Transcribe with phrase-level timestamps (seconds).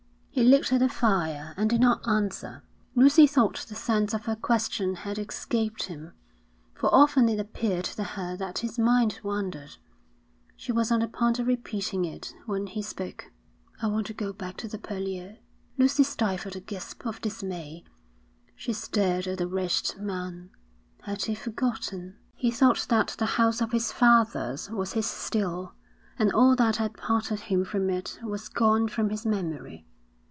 [0.33, 2.63] He looked at the fire and did not answer.
[2.95, 6.13] Lucy thought the sense of her question had escaped him,
[6.73, 9.75] for often it appeared to her that his mind wandered.
[10.55, 13.29] She was on the point of repeating it when he spoke.
[13.81, 15.35] 'I want to go back to the Purlieu.'
[15.77, 17.83] Lucy stifled a gasp of dismay.
[18.55, 20.49] She stared at the wretched man.
[21.03, 22.15] Had he forgotten?
[22.37, 25.73] He thought that the house of his fathers was his still;
[26.17, 29.85] and all that had parted him from it was gone from his memory.